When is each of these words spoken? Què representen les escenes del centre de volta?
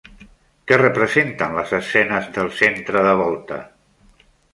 Què 0.69 0.77
representen 0.81 1.53
les 1.57 1.73
escenes 1.79 2.29
del 2.39 2.49
centre 2.61 3.05
de 3.09 3.13
volta? 3.21 3.59